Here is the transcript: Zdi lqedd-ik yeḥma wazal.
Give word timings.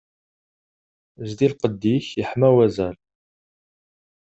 Zdi 1.29 1.47
lqedd-ik 1.51 2.07
yeḥma 2.19 2.49
wazal. 2.55 2.95